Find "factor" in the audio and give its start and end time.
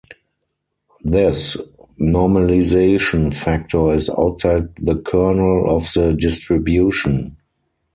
3.31-3.93